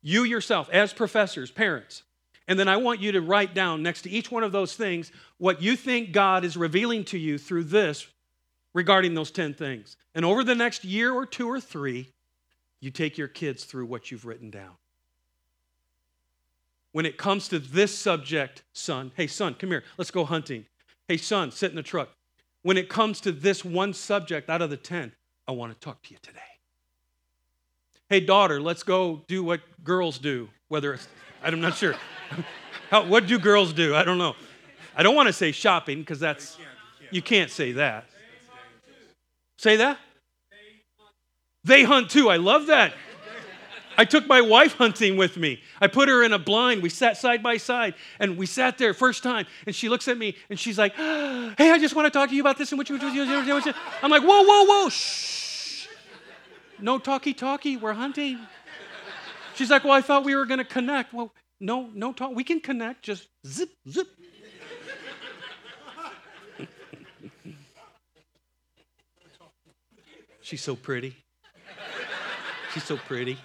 [0.01, 2.03] You yourself, as professors, parents,
[2.47, 5.11] and then I want you to write down next to each one of those things
[5.37, 8.07] what you think God is revealing to you through this
[8.73, 9.95] regarding those 10 things.
[10.15, 12.09] And over the next year or two or three,
[12.79, 14.71] you take your kids through what you've written down.
[16.91, 20.65] When it comes to this subject, son, hey, son, come here, let's go hunting.
[21.07, 22.09] Hey, son, sit in the truck.
[22.63, 25.13] When it comes to this one subject out of the 10,
[25.47, 26.50] I want to talk to you today.
[28.11, 31.07] Hey, daughter, let's go do what girls do, whether it's,
[31.41, 31.95] I'm not sure.
[32.89, 33.95] How, what do girls do?
[33.95, 34.35] I don't know.
[34.97, 36.57] I don't want to say shopping because that's,
[37.09, 38.03] you can't say that.
[39.57, 39.97] Say that?
[41.63, 42.27] They hunt too.
[42.27, 42.91] I love that.
[43.97, 45.61] I took my wife hunting with me.
[45.79, 46.83] I put her in a blind.
[46.83, 49.45] We sat side by side and we sat there first time.
[49.65, 52.35] And she looks at me and she's like, Hey, I just want to talk to
[52.35, 52.99] you about this and what you.
[52.99, 53.73] Do.
[54.03, 55.30] I'm like, Whoa, whoa, whoa, shh.
[56.81, 57.77] No talkie talkie.
[57.77, 58.39] We're hunting.
[59.55, 61.13] She's like, Well, I thought we were going to connect.
[61.13, 62.35] Well, no, no talk.
[62.35, 63.03] We can connect.
[63.03, 64.07] Just zip, zip.
[70.41, 71.15] She's so pretty.
[72.73, 73.37] She's so pretty.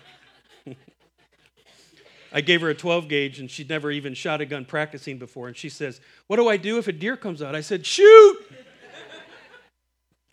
[2.33, 5.49] I gave her a 12 gauge and she'd never even shot a gun practicing before.
[5.49, 7.55] And she says, What do I do if a deer comes out?
[7.55, 8.39] I said, Shoot!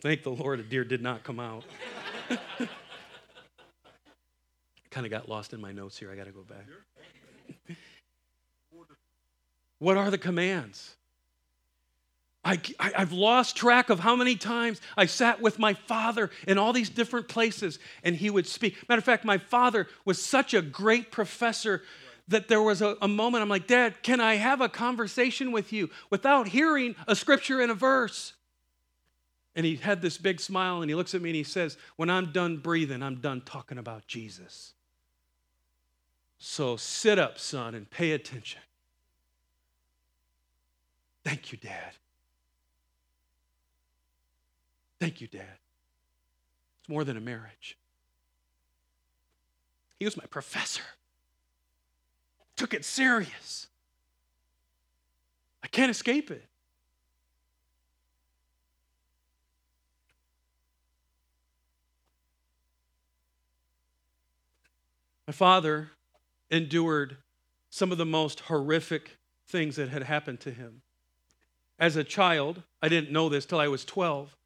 [0.00, 1.64] Thank the Lord, a deer did not come out.
[4.94, 6.12] kind of got lost in my notes here.
[6.12, 7.76] I got to go back.
[9.80, 10.94] what are the commands?
[12.44, 16.58] I, I, have lost track of how many times I sat with my father in
[16.58, 18.88] all these different places and he would speak.
[18.88, 21.82] Matter of fact, my father was such a great professor
[22.28, 25.72] that there was a, a moment I'm like, Dad, can I have a conversation with
[25.72, 28.34] you without hearing a scripture and a verse?
[29.56, 32.10] And he had this big smile and he looks at me and he says, When
[32.10, 34.74] I'm done breathing, I'm done talking about Jesus.
[36.46, 38.60] So sit up, son, and pay attention.
[41.24, 41.94] Thank you, Dad.
[45.00, 45.56] Thank you, Dad.
[46.80, 47.78] It's more than a marriage.
[49.98, 50.82] He was my professor.
[52.56, 53.68] Took it serious.
[55.62, 56.44] I can't escape it.
[65.26, 65.92] My father
[66.50, 67.16] endured
[67.70, 70.82] some of the most horrific things that had happened to him.
[71.78, 74.36] As a child, I didn't know this till I was 12.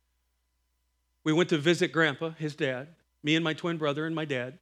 [1.25, 2.89] We went to visit Grandpa, his dad,
[3.23, 4.59] me and my twin brother and my dad,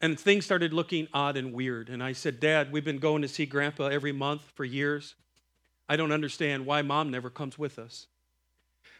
[0.00, 1.88] and things started looking odd and weird.
[1.88, 5.14] And I said, Dad, we've been going to see Grandpa every month for years.
[5.88, 8.06] I don't understand why mom never comes with us.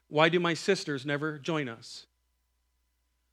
[0.08, 2.06] Why do my sisters never join us?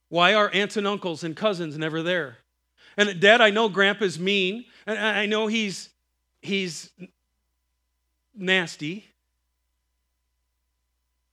[0.09, 2.39] Why are aunts and uncles and cousins never there?
[2.97, 5.89] And dad, I know grandpa's mean, and I know he's
[6.41, 6.89] he's
[8.35, 9.07] nasty.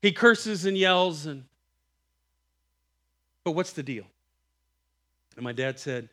[0.02, 1.44] He curses and yells and
[3.44, 4.04] but what's the deal?
[5.36, 6.10] And my dad said,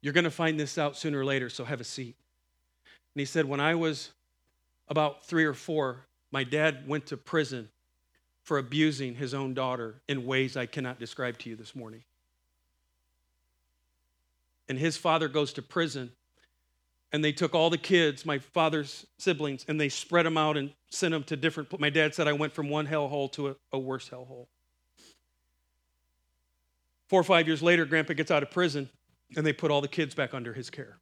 [0.00, 2.14] You're going to find this out sooner or later, so have a seat.
[3.14, 4.10] And he said, When I was
[4.88, 7.68] about three or four, my dad went to prison
[8.44, 12.04] for abusing his own daughter in ways I cannot describe to you this morning
[14.70, 16.12] and his father goes to prison.
[17.12, 20.70] And they took all the kids, my father's siblings, and they spread them out and
[20.90, 21.78] sent them to different.
[21.80, 24.46] My dad said I went from one hellhole to a, a worse hellhole.
[27.08, 28.88] Four or five years later, Grandpa gets out of prison,
[29.36, 30.98] and they put all the kids back under his care.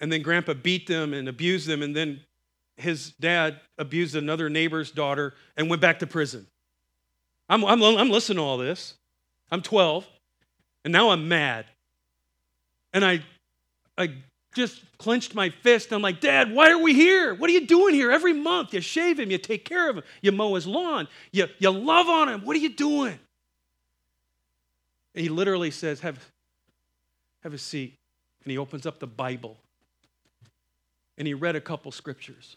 [0.00, 2.20] And then Grandpa beat them and abused them, and then
[2.78, 6.46] his dad abused another neighbor's daughter and went back to prison.
[7.50, 8.94] I'm, I'm, I'm listening to all this.
[9.50, 10.06] I'm 12.
[10.86, 11.66] And now I'm mad.
[12.92, 13.20] And I,
[13.98, 14.12] I
[14.54, 15.92] just clenched my fist.
[15.92, 17.34] I'm like, Dad, why are we here?
[17.34, 18.12] What are you doing here?
[18.12, 21.48] Every month you shave him, you take care of him, you mow his lawn, you,
[21.58, 22.44] you love on him.
[22.44, 23.18] What are you doing?
[25.16, 26.24] And he literally says, have,
[27.42, 27.96] have a seat.
[28.44, 29.56] And he opens up the Bible.
[31.18, 32.56] And he read a couple scriptures.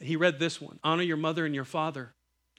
[0.00, 2.14] He read this one Honor your mother and your father.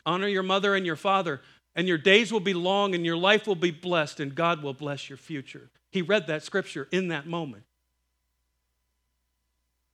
[0.05, 1.41] Honor your mother and your father
[1.75, 4.73] and your days will be long and your life will be blessed and God will
[4.73, 5.69] bless your future.
[5.91, 7.63] He read that scripture in that moment.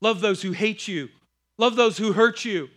[0.02, 1.10] Love those who hate you,
[1.58, 2.70] love those who hurt you.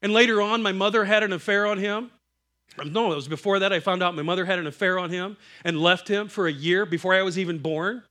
[0.00, 2.10] And later on, my mother had an affair on him.
[2.84, 5.36] No, it was before that I found out my mother had an affair on him
[5.64, 8.04] and left him for a year before I was even born.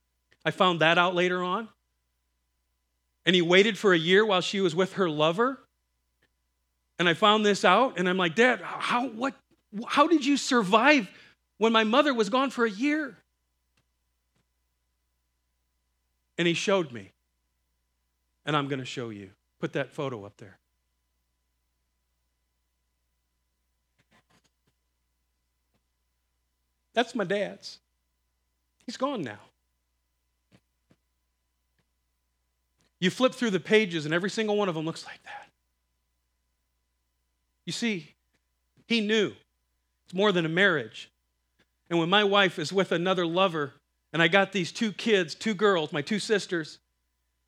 [0.44, 1.68] I found that out later on.
[3.24, 5.60] And he waited for a year while she was with her lover.
[6.98, 9.34] And I found this out, and I'm like, Dad, how, what,
[9.86, 11.08] how did you survive
[11.58, 13.16] when my mother was gone for a year?
[16.36, 17.12] And he showed me.
[18.44, 19.30] And I'm going to show you.
[19.60, 20.58] Put that photo up there.
[26.94, 27.78] That's my dad's.
[28.86, 29.38] He's gone now.
[32.98, 35.47] You flip through the pages, and every single one of them looks like that.
[37.68, 38.14] You see,
[38.86, 39.34] he knew
[40.06, 41.10] it's more than a marriage.
[41.90, 43.74] And when my wife is with another lover,
[44.10, 46.78] and I got these two kids, two girls, my two sisters,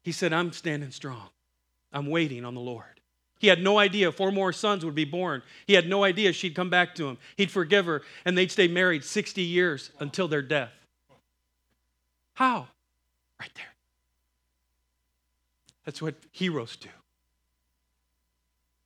[0.03, 1.31] he said, I'm standing strong.
[1.91, 3.01] I'm waiting on the Lord.
[3.39, 5.43] He had no idea four more sons would be born.
[5.67, 7.17] He had no idea she'd come back to him.
[7.39, 10.75] He'd forgive her, and they'd stay married 60 years until their death.
[12.35, 12.69] How?
[13.41, 13.73] Right there.
[15.87, 16.91] That's what heroes do.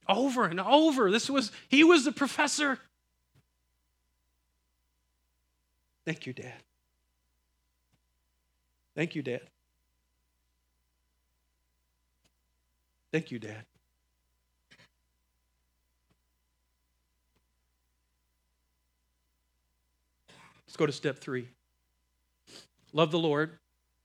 [0.08, 1.10] Over and over.
[1.10, 2.78] This was, he was the professor.
[6.04, 6.52] Thank you, Dad.
[8.94, 9.42] Thank you, Dad.
[13.10, 13.64] Thank you, Dad.
[20.66, 21.46] Let's go to step three.
[22.92, 23.58] Love the Lord,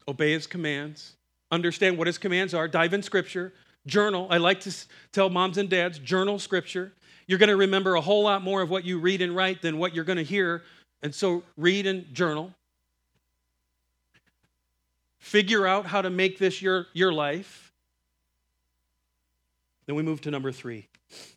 [0.08, 1.16] obey his commands,
[1.52, 3.54] understand what his commands are, dive in scripture,
[3.86, 4.28] Journal.
[4.30, 4.76] I like to
[5.12, 6.94] tell moms and dads journal scripture.
[7.28, 9.78] You're going to remember a whole lot more of what you read and write than
[9.78, 10.64] what you're going to hear.
[11.02, 12.54] And so read and journal.
[15.20, 17.72] Figure out how to make this your, your life.
[19.86, 20.88] Then we move to number three.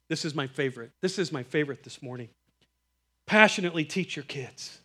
[0.08, 0.92] This is my favorite.
[1.00, 2.28] This is my favorite this morning.
[3.26, 4.78] Passionately teach your kids.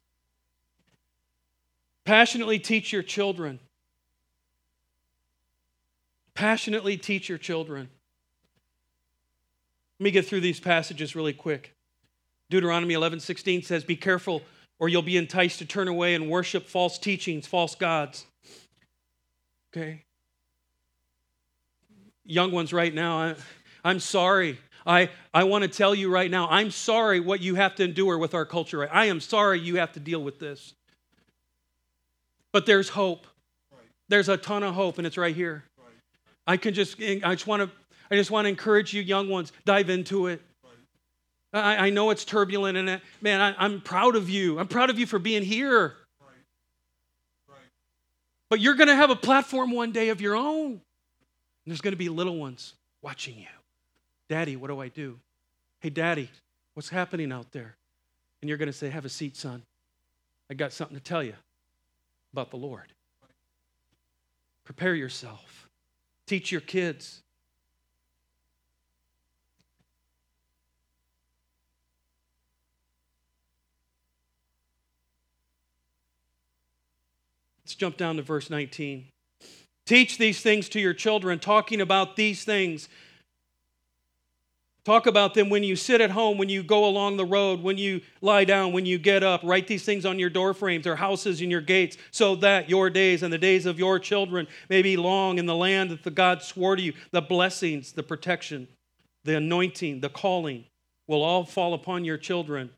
[2.05, 3.59] Passionately teach your children.
[6.37, 7.89] Passionately teach your children.
[9.99, 11.75] Let me get through these passages really quick.
[12.51, 14.43] Deuteronomy 11 16 says, Be careful,
[14.77, 18.27] or you'll be enticed to turn away and worship false teachings, false gods.
[19.75, 20.03] Okay?
[22.23, 23.35] Young ones right now, I,
[23.83, 24.59] I'm sorry.
[24.85, 28.19] I, I want to tell you right now, I'm sorry what you have to endure
[28.19, 28.87] with our culture.
[28.93, 30.75] I am sorry you have to deal with this.
[32.51, 33.25] But there's hope.
[34.07, 35.63] There's a ton of hope, and it's right here.
[36.47, 37.69] I can just, I just want to,
[38.09, 40.41] I just want to encourage you, young ones, dive into it.
[41.53, 44.59] I, I know it's turbulent, and man, I, I'm proud of you.
[44.59, 45.95] I'm proud of you for being here.
[48.49, 50.71] But you're going to have a platform one day of your own.
[50.71, 50.81] And
[51.65, 53.47] there's going to be little ones watching you.
[54.29, 55.19] Daddy, what do I do?
[55.81, 56.29] Hey, Daddy,
[56.73, 57.75] what's happening out there?
[58.41, 59.63] And you're going to say, Have a seat, son.
[60.49, 61.33] I got something to tell you
[62.31, 62.93] about the Lord.
[64.63, 65.66] Prepare yourself,
[66.27, 67.21] teach your kids.
[77.63, 79.07] Let's jump down to verse 19.
[79.85, 82.87] Teach these things to your children, talking about these things
[84.87, 87.77] Talk about them when you sit at home, when you go along the road, when
[87.77, 89.41] you lie down, when you get up.
[89.43, 92.89] Write these things on your door frames or houses and your gates, so that your
[92.89, 96.09] days and the days of your children may be long in the land that the
[96.09, 96.93] God swore to you.
[97.11, 98.69] The blessings, the protection,
[99.25, 100.63] the anointing, the calling
[101.05, 102.69] will all fall upon your children.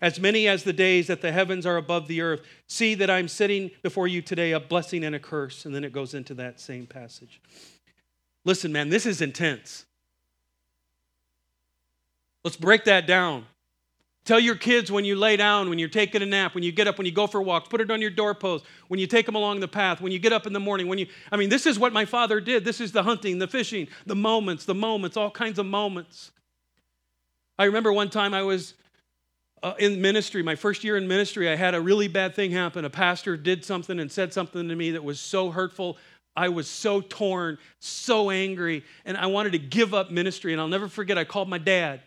[0.00, 3.26] As many as the days that the heavens are above the earth, see that I'm
[3.26, 5.66] sitting before you today, a blessing and a curse.
[5.66, 7.40] And then it goes into that same passage.
[8.44, 9.86] Listen, man, this is intense.
[12.48, 13.44] Let's break that down.
[14.24, 16.88] Tell your kids when you lay down, when you're taking a nap, when you get
[16.88, 19.34] up, when you go for walks, put it on your doorpost, when you take them
[19.34, 21.66] along the path, when you get up in the morning, when you, I mean, this
[21.66, 22.64] is what my father did.
[22.64, 26.30] This is the hunting, the fishing, the moments, the moments, all kinds of moments.
[27.58, 28.72] I remember one time I was
[29.62, 32.86] uh, in ministry, my first year in ministry, I had a really bad thing happen.
[32.86, 35.98] A pastor did something and said something to me that was so hurtful.
[36.34, 40.52] I was so torn, so angry, and I wanted to give up ministry.
[40.52, 42.00] And I'll never forget, I called my dad.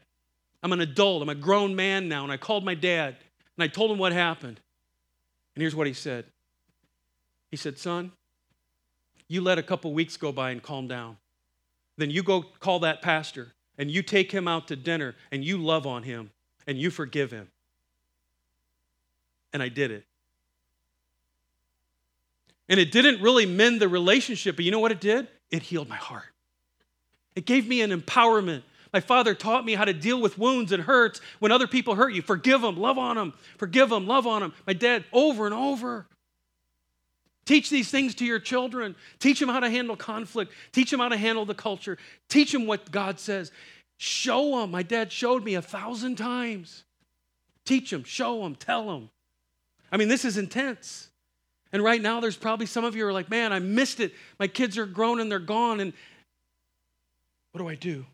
[0.64, 2.24] I'm an adult, I'm a grown man now.
[2.24, 3.16] And I called my dad
[3.58, 4.60] and I told him what happened.
[5.56, 6.26] And here's what he said
[7.50, 8.12] He said, Son,
[9.28, 11.18] you let a couple weeks go by and calm down.
[11.98, 15.58] Then you go call that pastor and you take him out to dinner and you
[15.58, 16.32] love on him
[16.68, 17.48] and you forgive him.
[19.54, 20.06] And I did it.
[22.70, 25.28] And it didn't really mend the relationship, but you know what it did?
[25.50, 26.30] It healed my heart.
[27.36, 28.64] It gave me an empowerment
[28.94, 32.14] my father taught me how to deal with wounds and hurts when other people hurt
[32.14, 32.22] you.
[32.22, 34.54] Forgive them, love on them, forgive them, love on them.
[34.68, 36.08] My dad, over and over.
[37.46, 38.96] Teach these things to your children.
[39.20, 40.54] Teach them how to handle conflict.
[40.72, 41.98] Teach them how to handle the culture.
[42.30, 43.52] Teach them what God says.
[43.98, 44.72] Show them.
[44.72, 46.84] My dad showed me a thousand times.
[47.66, 49.10] Teach them, show them, tell them.
[49.92, 51.10] I mean, this is intense.
[51.74, 54.14] And right now, there's probably some of you are like, man, I missed it.
[54.40, 55.80] My kids are grown and they're gone.
[55.80, 55.94] And
[57.52, 58.06] what do I do?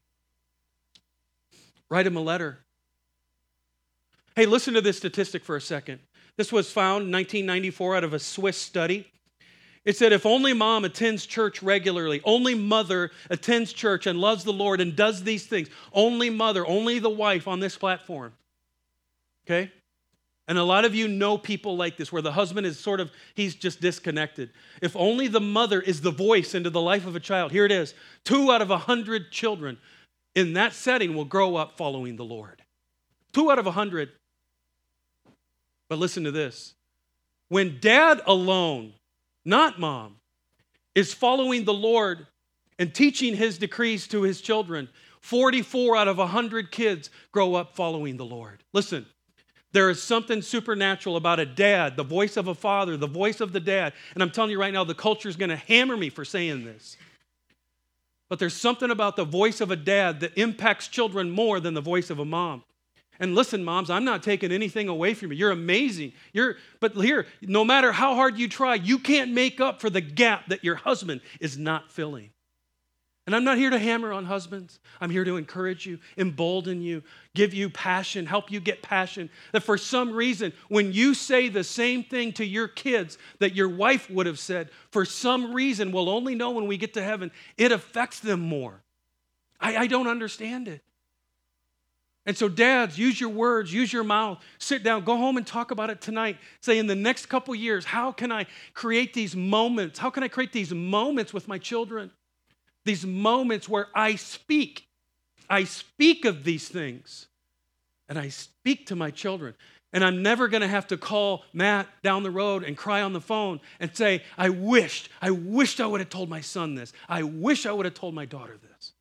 [1.90, 2.60] Write him a letter.
[4.36, 6.00] Hey, listen to this statistic for a second.
[6.36, 9.12] This was found in 1994 out of a Swiss study.
[9.84, 14.54] It said if only mom attends church regularly, only mother attends church and loves the
[14.54, 18.34] Lord and does these things, only mother, only the wife on this platform.
[19.46, 19.72] Okay?
[20.48, 23.12] And a lot of you know people like this where the husband is sort of,
[23.34, 24.50] he's just disconnected.
[24.82, 27.72] If only the mother is the voice into the life of a child, here it
[27.72, 29.78] is two out of a hundred children
[30.38, 32.62] in that setting will grow up following the Lord.
[33.34, 34.10] Two out of a hundred.
[35.90, 36.76] But listen to this
[37.50, 38.94] when dad alone,
[39.44, 40.18] not mom,
[40.94, 42.28] is following the Lord
[42.78, 44.90] and teaching his decrees to his children,
[45.22, 48.64] 44 out of 100 kids grow up following the Lord.
[48.74, 49.08] Listen,
[49.72, 53.54] there is something supernatural about a dad, the voice of a father, the voice of
[53.54, 53.94] the dad.
[54.14, 56.64] And I'm telling you right now, the culture is going to hammer me for saying
[56.64, 56.96] this.
[58.30, 61.82] But there's something about the voice of a dad that impacts children more than the
[61.82, 62.64] voice of a mom.
[63.20, 65.38] And listen, moms, I'm not taking anything away from you.
[65.38, 66.14] You're amazing.
[66.34, 70.02] You're, but here, no matter how hard you try, you can't make up for the
[70.02, 72.30] gap that your husband is not filling.
[73.28, 74.80] And I'm not here to hammer on husbands.
[75.02, 77.04] I'm here to encourage you, embolden you,
[77.36, 79.30] give you passion, help you get passion.
[79.52, 83.68] That for some reason, when you say the same thing to your kids that your
[83.68, 87.32] wife would have said, for some reason, we'll only know when we get to heaven,
[87.58, 88.82] it affects them more.
[89.60, 90.82] I, I don't understand it.
[92.26, 95.72] And so, dads, use your words, use your mouth, sit down, go home and talk
[95.72, 96.38] about it tonight.
[96.62, 100.00] Say, in the next couple years, how can I create these moments?
[100.00, 102.12] How can I create these moments with my children?
[102.88, 104.88] These moments where I speak.
[105.50, 107.28] I speak of these things
[108.10, 109.54] and I speak to my children.
[109.94, 113.14] And I'm never going to have to call Matt down the road and cry on
[113.14, 116.92] the phone and say, I wished, I wished I would have told my son this.
[117.08, 118.92] I wish I would have told my daughter this.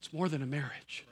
[0.00, 1.04] It's more than a marriage.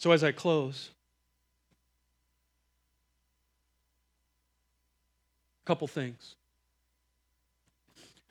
[0.00, 0.88] So, as I close,
[5.62, 6.36] a couple things.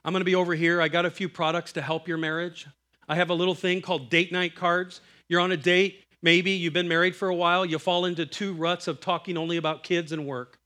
[0.03, 0.82] I'm going to be over here.
[0.82, 2.65] I got a few products to help your marriage.
[3.07, 5.01] I have a little thing called date night cards.
[5.28, 8.55] You're on a date, maybe you've been married for a while, you fall into two
[8.55, 10.57] ruts of talking only about kids and work.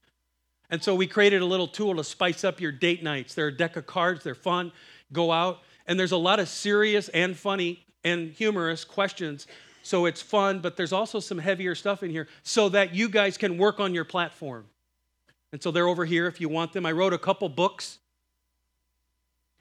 [0.70, 3.34] And so we created a little tool to spice up your date nights.
[3.34, 4.72] They're a deck of cards, they're fun.
[5.12, 9.48] Go out, and there's a lot of serious and funny and humorous questions
[9.84, 13.38] so it's fun, but there's also some heavier stuff in here so that you guys
[13.38, 14.66] can work on your platform.
[15.52, 16.86] And so they're over here if you want them.
[16.86, 18.00] I wrote a couple books.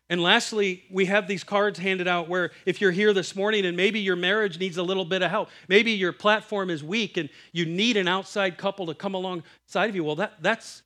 [0.08, 3.76] And lastly, we have these cards handed out where if you're here this morning and
[3.76, 7.28] maybe your marriage needs a little bit of help, maybe your platform is weak and
[7.52, 10.82] you need an outside couple to come alongside of you, well, that, that's,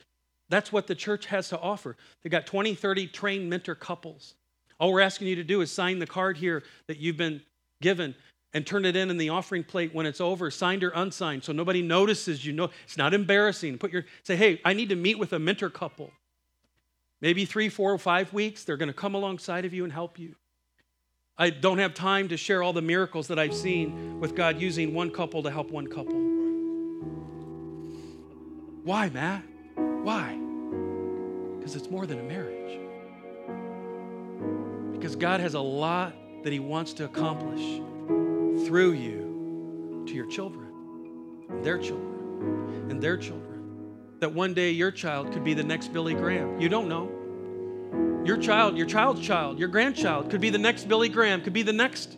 [0.49, 1.97] that's what the church has to offer.
[2.23, 4.35] They've got 20, 30 trained mentor couples.
[4.81, 7.43] All we're asking you to do is sign the card here that you've been
[7.83, 8.15] given
[8.55, 11.53] and turn it in in the offering plate when it's over, signed or unsigned, so
[11.53, 13.79] nobody notices you know it's not embarrassing.
[13.79, 16.11] Put your say, hey, I need to meet with a mentor couple.
[17.21, 20.19] Maybe three, four, or five weeks, they're going to come alongside of you and help
[20.19, 20.35] you.
[21.39, 24.95] I don't have time to share all the miracles that I've seen with God using
[24.95, 26.15] one couple to help one couple.
[28.85, 29.43] Why, Matt?
[29.75, 30.39] Why?
[31.59, 32.79] Because it's more than a marriage.
[34.93, 37.83] Because God has a lot that He wants to accomplish
[38.65, 40.69] through you to your children,
[41.63, 43.43] their children, and their children.
[44.21, 46.61] That one day your child could be the next Billy Graham.
[46.61, 47.11] You don't know.
[48.25, 51.63] Your child, your child's child, your grandchild could be the next Billy Graham, could be
[51.63, 52.17] the next.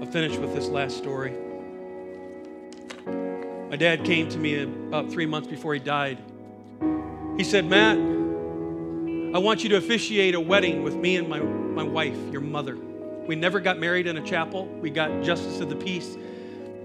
[0.00, 1.34] I'll finish with this last story.
[3.70, 6.18] My dad came to me about three months before he died.
[7.38, 11.84] He said, Matt, I want you to officiate a wedding with me and my, my
[11.84, 12.76] wife, your mother.
[12.76, 16.16] We never got married in a chapel, we got justice of the peace.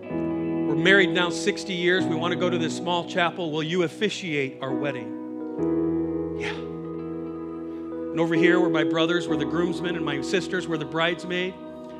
[0.03, 2.05] We're married now 60 years.
[2.05, 3.51] We want to go to this small chapel.
[3.51, 6.37] Will you officiate our wedding?
[6.39, 6.49] Yeah.
[6.49, 11.55] And over here were my brothers, were the groomsmen, and my sisters were the bridesmaid.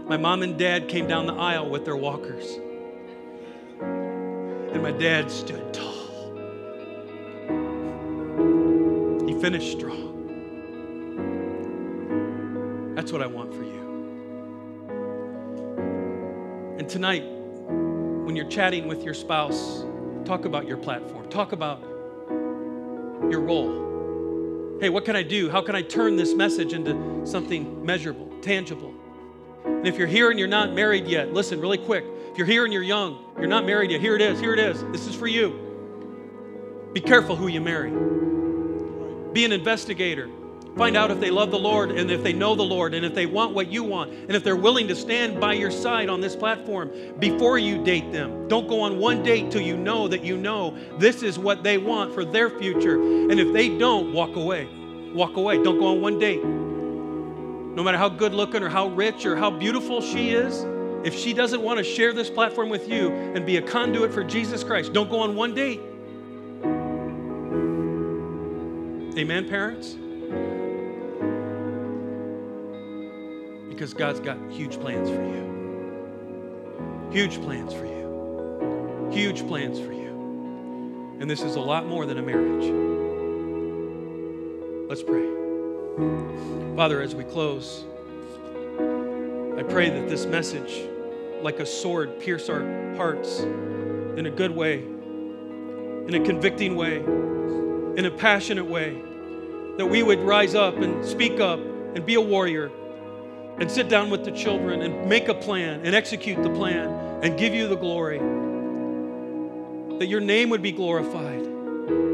[0.08, 2.60] My mom and dad came down the aisle with their walkers.
[3.82, 5.93] And my dad stood tall.
[9.44, 10.24] Finish strong.
[12.96, 13.82] That's what I want for you.
[16.80, 19.84] And tonight, when you're chatting with your spouse,
[20.24, 21.82] talk about your platform, talk about
[23.30, 24.78] your role.
[24.80, 25.50] Hey, what can I do?
[25.50, 28.94] How can I turn this message into something measurable, tangible?
[29.66, 32.06] And if you're here and you're not married yet, listen really quick.
[32.32, 34.60] If you're here and you're young, you're not married yet, here it is, here it
[34.60, 34.82] is.
[34.94, 35.60] This is for you.
[36.94, 37.92] Be careful who you marry.
[39.34, 40.30] Be an investigator.
[40.78, 43.14] Find out if they love the Lord and if they know the Lord and if
[43.14, 46.20] they want what you want and if they're willing to stand by your side on
[46.20, 48.48] this platform before you date them.
[48.48, 51.78] Don't go on one date till you know that you know this is what they
[51.78, 53.00] want for their future.
[53.02, 54.68] And if they don't, walk away.
[55.14, 55.62] Walk away.
[55.62, 56.44] Don't go on one date.
[56.44, 60.66] No matter how good looking or how rich or how beautiful she is,
[61.06, 64.24] if she doesn't want to share this platform with you and be a conduit for
[64.24, 65.82] Jesus Christ, don't go on one date.
[69.16, 69.96] Amen, parents?
[73.70, 75.44] Because God's got huge plans for you.
[77.12, 79.10] Huge plans for you.
[79.12, 81.18] Huge plans for you.
[81.20, 82.64] And this is a lot more than a marriage.
[84.90, 85.28] Let's pray.
[86.76, 87.86] Father, as we close,
[89.60, 90.90] I pray that this message,
[91.44, 97.04] like a sword, pierce our hearts in a good way, in a convicting way
[97.96, 99.02] in a passionate way.
[99.78, 102.72] That we would rise up and speak up and be a warrior
[103.60, 106.90] and sit down with the children and make a plan and execute the plan
[107.24, 108.20] and give you the glory.
[110.00, 111.44] That your name would be glorified.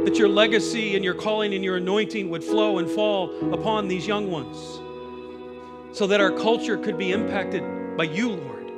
[0.05, 4.05] That your legacy and your calling and your anointing would flow and fall upon these
[4.05, 4.57] young ones.
[5.97, 7.63] So that our culture could be impacted
[7.97, 8.71] by you, Lord,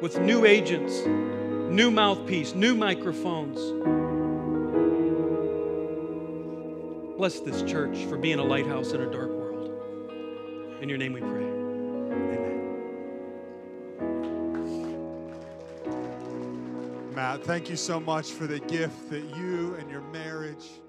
[0.00, 3.58] with new agents, new mouthpiece, new microphones
[7.16, 9.70] Bless this church for being a lighthouse in a dark world.
[10.80, 11.44] In your name we pray.
[11.44, 12.52] Amen.
[17.14, 20.81] Matt, thank you so much for the gift that you and your marriage.